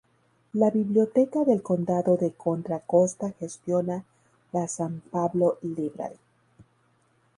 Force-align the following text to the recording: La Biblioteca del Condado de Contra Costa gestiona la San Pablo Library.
La 0.53 0.71
Biblioteca 0.71 1.43
del 1.45 1.61
Condado 1.61 2.17
de 2.17 2.31
Contra 2.31 2.79
Costa 2.79 3.33
gestiona 3.37 4.03
la 4.51 4.67
San 4.67 4.99
Pablo 5.11 5.59
Library. 5.61 6.15